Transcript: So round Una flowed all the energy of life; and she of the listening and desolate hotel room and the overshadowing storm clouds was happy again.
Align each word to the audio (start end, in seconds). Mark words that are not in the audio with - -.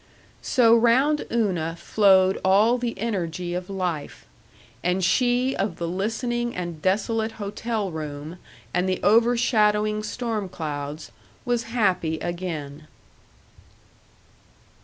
So 0.41 0.75
round 0.75 1.27
Una 1.31 1.75
flowed 1.75 2.41
all 2.43 2.79
the 2.79 2.97
energy 2.97 3.53
of 3.53 3.69
life; 3.69 4.25
and 4.83 5.03
she 5.03 5.55
of 5.55 5.75
the 5.75 5.87
listening 5.87 6.55
and 6.55 6.81
desolate 6.81 7.33
hotel 7.33 7.91
room 7.91 8.39
and 8.73 8.89
the 8.89 8.99
overshadowing 9.03 10.01
storm 10.01 10.49
clouds 10.49 11.11
was 11.45 11.65
happy 11.69 12.17
again. 12.17 12.87